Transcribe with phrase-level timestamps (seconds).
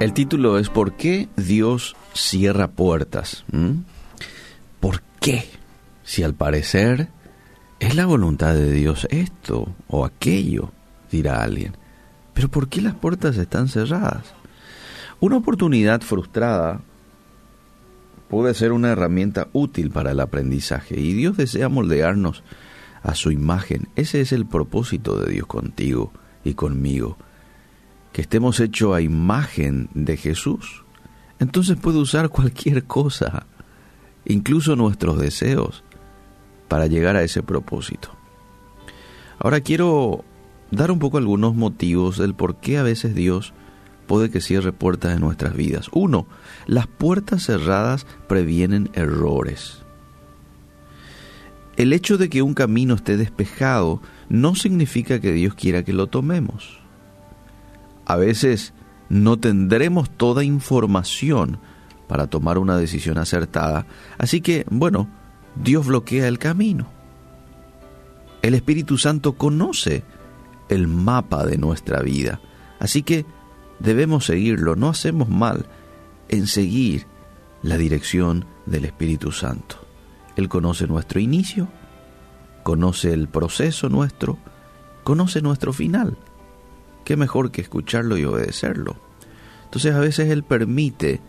[0.00, 3.44] El título es ¿Por qué Dios cierra puertas?
[3.52, 3.82] ¿Mm?
[4.80, 5.44] ¿Por qué?
[6.02, 7.08] Si al parecer
[7.78, 10.72] es la voluntad de Dios esto o aquello,
[11.10, 11.76] dirá alguien.
[12.34, 14.34] Pero ¿por qué las puertas están cerradas?
[15.20, 16.80] Una oportunidad frustrada
[18.28, 22.42] puede ser una herramienta útil para el aprendizaje y Dios desea moldearnos
[23.02, 23.88] a su imagen.
[23.94, 27.16] Ese es el propósito de Dios contigo y conmigo
[28.14, 30.84] que estemos hechos a imagen de Jesús,
[31.40, 33.44] entonces puede usar cualquier cosa,
[34.24, 35.82] incluso nuestros deseos,
[36.68, 38.10] para llegar a ese propósito.
[39.40, 40.24] Ahora quiero
[40.70, 43.52] dar un poco algunos motivos del por qué a veces Dios
[44.06, 45.88] puede que cierre puertas en nuestras vidas.
[45.90, 46.28] Uno,
[46.66, 49.82] las puertas cerradas previenen errores.
[51.76, 56.06] El hecho de que un camino esté despejado no significa que Dios quiera que lo
[56.06, 56.83] tomemos
[58.14, 58.72] a veces
[59.08, 61.58] no tendremos toda información
[62.06, 63.86] para tomar una decisión acertada.
[64.18, 65.08] Así que, bueno,
[65.56, 66.86] Dios bloquea el camino.
[68.40, 70.04] El Espíritu Santo conoce
[70.68, 72.40] el mapa de nuestra vida.
[72.78, 73.26] Así que
[73.80, 74.76] debemos seguirlo.
[74.76, 75.66] No hacemos mal
[76.28, 77.06] en seguir
[77.62, 79.76] la dirección del Espíritu Santo.
[80.36, 81.68] Él conoce nuestro inicio,
[82.62, 84.38] conoce el proceso nuestro,
[85.02, 86.16] conoce nuestro final
[87.04, 88.96] qué mejor que escucharlo y obedecerlo.
[89.64, 91.20] Entonces a veces Él permite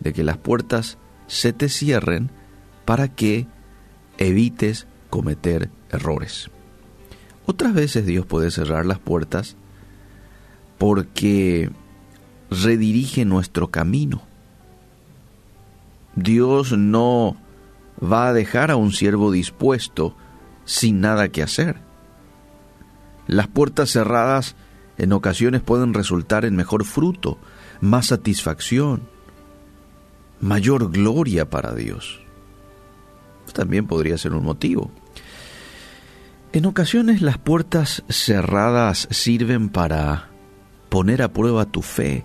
[0.00, 2.30] de que las puertas se te cierren
[2.84, 3.46] para que
[4.18, 6.50] evites cometer errores.
[7.46, 9.56] Otras veces Dios puede cerrar las puertas
[10.78, 11.70] porque
[12.50, 14.22] redirige nuestro camino.
[16.14, 17.36] Dios no
[18.02, 20.16] va a dejar a un siervo dispuesto
[20.64, 21.76] sin nada que hacer.
[23.26, 24.56] Las puertas cerradas
[24.98, 27.38] en ocasiones pueden resultar en mejor fruto,
[27.80, 29.02] más satisfacción,
[30.40, 32.20] mayor gloria para Dios.
[33.52, 34.90] También podría ser un motivo.
[36.52, 40.30] En ocasiones las puertas cerradas sirven para
[40.88, 42.24] poner a prueba tu fe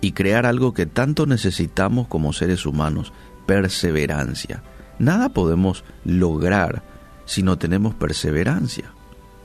[0.00, 3.12] y crear algo que tanto necesitamos como seres humanos,
[3.46, 4.62] perseverancia.
[4.98, 6.82] Nada podemos lograr
[7.24, 8.92] si no tenemos perseverancia.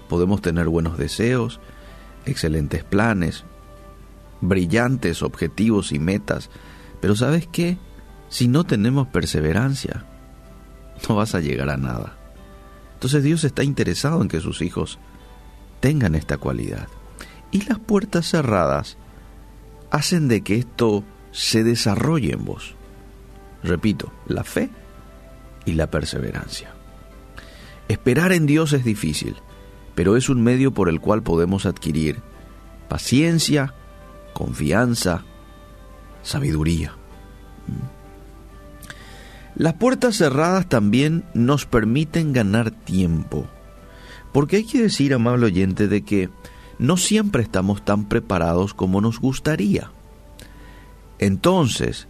[0.08, 1.60] Podemos tener buenos deseos,
[2.26, 3.44] excelentes planes,
[4.42, 6.50] brillantes objetivos y metas,
[7.02, 7.78] pero ¿sabes qué?
[8.30, 10.06] Si no tenemos perseverancia,
[11.08, 12.18] no vas a llegar a nada.
[12.96, 15.00] Entonces Dios está interesado en que sus hijos
[15.80, 16.88] tengan esta cualidad.
[17.52, 18.98] Y las puertas cerradas
[19.92, 22.76] hacen de que esto se desarrolle en vos.
[23.64, 24.70] Repito, la fe
[25.66, 26.74] y la perseverancia.
[27.88, 29.36] Esperar en Dios es difícil,
[29.96, 32.22] pero es un medio por el cual podemos adquirir
[32.88, 33.74] paciencia,
[34.34, 35.24] confianza,
[36.22, 36.96] sabiduría.
[39.56, 43.48] Las puertas cerradas también nos permiten ganar tiempo,
[44.32, 46.30] porque hay que decir, amable oyente, de que
[46.80, 49.92] no siempre estamos tan preparados como nos gustaría.
[51.20, 52.08] Entonces,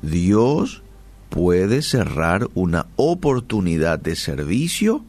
[0.00, 0.82] Dios
[1.28, 5.04] puede cerrar una oportunidad de servicio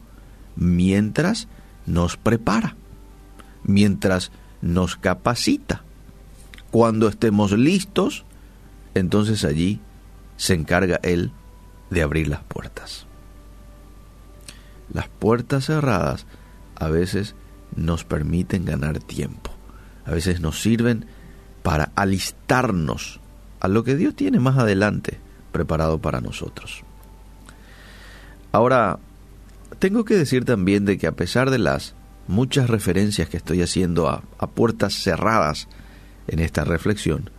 [0.56, 1.48] mientras
[1.88, 2.76] nos prepara,
[3.64, 5.82] mientras nos capacita.
[6.70, 8.24] Cuando estemos listos,
[8.94, 9.80] entonces allí
[10.36, 11.32] se encarga Él
[11.90, 13.06] de abrir las puertas.
[14.92, 16.26] Las puertas cerradas
[16.76, 17.34] a veces
[17.74, 19.50] nos permiten ganar tiempo,
[20.04, 21.06] a veces nos sirven
[21.62, 23.20] para alistarnos
[23.60, 25.18] a lo que Dios tiene más adelante
[25.52, 26.82] preparado para nosotros.
[28.52, 28.98] Ahora,
[29.78, 31.94] tengo que decir también de que a pesar de las
[32.26, 34.22] muchas referencias que estoy haciendo a,
[34.54, 35.68] puertas cerradas
[36.26, 37.30] en esta reflexión,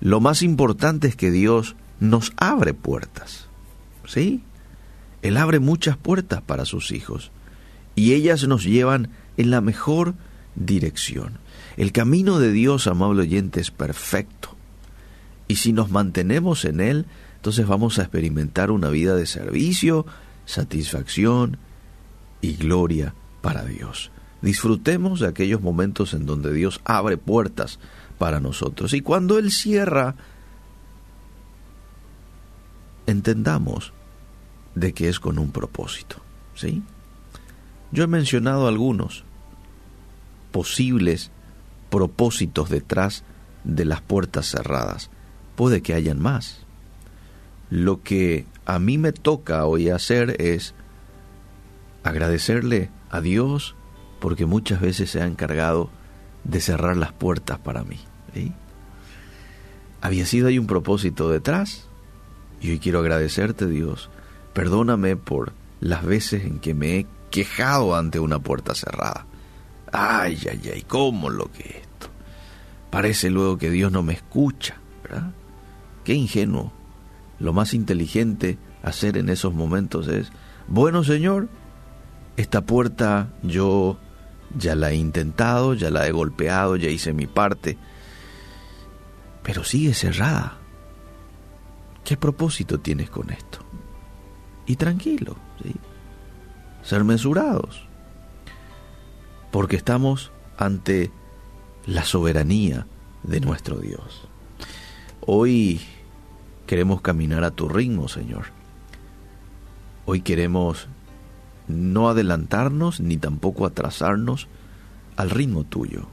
[0.00, 3.48] lo más importante es que Dios nos abre puertas.
[4.06, 4.42] ¿Sí?
[5.22, 7.30] Él abre muchas puertas para sus hijos
[7.94, 10.14] y ellas nos llevan en la mejor
[10.56, 11.38] dirección.
[11.76, 14.56] El camino de Dios, amable oyente, es perfecto.
[15.46, 20.06] Y si nos mantenemos en Él, entonces vamos a experimentar una vida de servicio,
[20.50, 21.58] satisfacción
[22.40, 24.10] y gloria para Dios.
[24.42, 27.78] Disfrutemos de aquellos momentos en donde Dios abre puertas
[28.18, 28.92] para nosotros.
[28.94, 30.16] Y cuando Él cierra,
[33.06, 33.92] entendamos
[34.74, 36.16] de que es con un propósito.
[36.54, 36.82] ¿Sí?
[37.92, 39.24] Yo he mencionado algunos
[40.52, 41.30] posibles
[41.90, 43.24] propósitos detrás
[43.64, 45.10] de las puertas cerradas.
[45.56, 46.64] Puede que hayan más.
[47.70, 50.74] Lo que a mí me toca hoy hacer es
[52.02, 53.76] agradecerle a Dios
[54.20, 55.90] porque muchas veces se ha encargado
[56.44, 57.98] de cerrar las puertas para mí.
[60.00, 61.86] había sido ahí un propósito detrás.
[62.60, 64.10] Y hoy quiero agradecerte, Dios.
[64.52, 69.26] Perdóname por las veces en que me he quejado ante una puerta cerrada.
[69.92, 72.08] Ay, ay, ay, ¿cómo lo que esto?
[72.90, 74.76] Parece luego que Dios no me escucha.
[76.04, 76.79] Qué ingenuo.
[77.40, 80.30] Lo más inteligente hacer en esos momentos es,
[80.68, 81.48] bueno Señor,
[82.36, 83.98] esta puerta yo
[84.56, 87.76] ya la he intentado, ya la he golpeado, ya hice mi parte,
[89.42, 90.58] pero sigue cerrada.
[92.04, 93.58] ¿Qué propósito tienes con esto?
[94.66, 95.74] Y tranquilo, ¿sí?
[96.82, 97.82] ser mesurados,
[99.50, 101.10] porque estamos ante
[101.86, 102.86] la soberanía
[103.22, 104.28] de nuestro Dios.
[105.20, 105.80] Hoy
[106.70, 108.44] queremos caminar a tu ritmo, Señor.
[110.06, 110.86] Hoy queremos
[111.66, 114.46] no adelantarnos ni tampoco atrasarnos
[115.16, 116.06] al ritmo tuyo.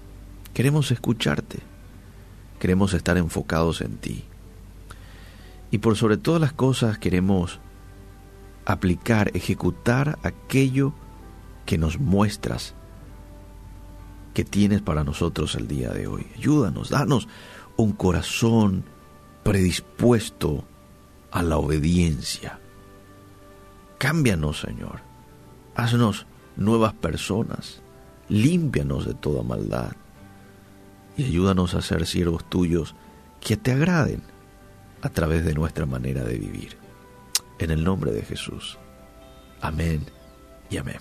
[0.56, 1.60] Queremos escucharte.
[2.60, 4.24] Queremos estar enfocados en ti.
[5.70, 7.60] Y por sobre todas las cosas queremos
[8.66, 10.92] aplicar, ejecutar aquello
[11.68, 12.74] que nos muestras
[14.34, 16.26] que tienes para nosotros el día de hoy.
[16.36, 17.28] Ayúdanos, danos
[17.76, 18.86] un corazón
[19.48, 20.66] predispuesto
[21.32, 22.60] a la obediencia.
[23.98, 25.00] Cámbianos, Señor.
[25.74, 26.26] Haznos
[26.58, 27.82] nuevas personas.
[28.28, 29.94] Límpianos de toda maldad.
[31.16, 32.94] Y ayúdanos a ser siervos tuyos
[33.40, 34.22] que te agraden
[35.02, 36.78] a través de nuestra manera de vivir.
[37.58, 38.78] En el nombre de Jesús.
[39.62, 40.06] Amén
[40.70, 41.00] y amén.